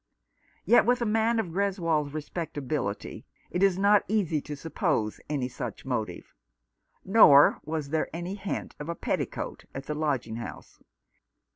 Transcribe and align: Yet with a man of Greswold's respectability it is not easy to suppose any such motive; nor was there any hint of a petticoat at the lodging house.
Yet 0.65 0.87
with 0.87 0.99
a 1.03 1.05
man 1.05 1.37
of 1.39 1.51
Greswold's 1.51 2.11
respectability 2.15 3.23
it 3.51 3.61
is 3.61 3.77
not 3.77 4.03
easy 4.07 4.41
to 4.41 4.55
suppose 4.55 5.21
any 5.29 5.47
such 5.47 5.85
motive; 5.85 6.33
nor 7.05 7.61
was 7.65 7.89
there 7.89 8.09
any 8.11 8.33
hint 8.33 8.75
of 8.79 8.89
a 8.89 8.95
petticoat 8.95 9.65
at 9.75 9.85
the 9.85 9.93
lodging 9.93 10.37
house. 10.37 10.81